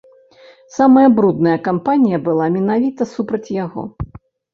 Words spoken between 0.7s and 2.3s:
Самая брудная кампанія